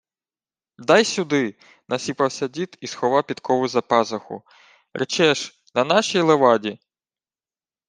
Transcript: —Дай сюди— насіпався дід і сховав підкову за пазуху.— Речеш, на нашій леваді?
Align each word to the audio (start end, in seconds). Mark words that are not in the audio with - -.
—Дай 0.77 1.05
сюди— 1.05 1.55
насіпався 1.87 2.47
дід 2.47 2.77
і 2.81 2.87
сховав 2.87 3.27
підкову 3.27 3.67
за 3.67 3.81
пазуху.— 3.81 4.43
Речеш, 4.93 5.61
на 5.75 5.83
нашій 5.83 6.21
леваді? 6.21 6.79